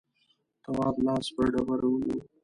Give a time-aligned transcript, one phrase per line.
[0.63, 2.19] تواب لاس پر ډبره ونيو.